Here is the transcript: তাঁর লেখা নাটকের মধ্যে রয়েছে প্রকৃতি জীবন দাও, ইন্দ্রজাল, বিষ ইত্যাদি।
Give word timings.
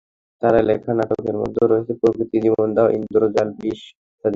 তাঁর 0.41 0.55
লেখা 0.69 0.91
নাটকের 0.97 1.35
মধ্যে 1.41 1.63
রয়েছে 1.63 1.93
প্রকৃতি 2.01 2.37
জীবন 2.45 2.67
দাও, 2.75 2.87
ইন্দ্রজাল, 2.97 3.47
বিষ 3.59 3.81
ইত্যাদি। 3.89 4.29